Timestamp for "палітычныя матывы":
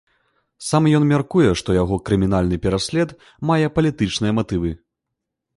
3.77-4.77